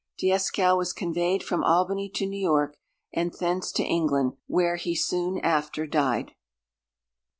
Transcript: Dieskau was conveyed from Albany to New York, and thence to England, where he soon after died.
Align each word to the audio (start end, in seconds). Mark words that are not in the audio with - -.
Dieskau 0.17 0.75
was 0.77 0.93
conveyed 0.93 1.43
from 1.43 1.63
Albany 1.63 2.09
to 2.09 2.25
New 2.25 2.39
York, 2.39 2.75
and 3.13 3.31
thence 3.33 3.71
to 3.73 3.83
England, 3.83 4.33
where 4.47 4.75
he 4.77 4.95
soon 4.95 5.37
after 5.41 5.85
died. 5.85 6.31